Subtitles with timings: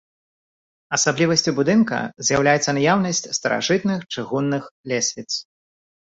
[0.95, 1.99] Асаблівасцю будынка
[2.29, 4.59] з'яўляецца наяўнасць старажытных чыгунны
[4.93, 5.29] лесвіц.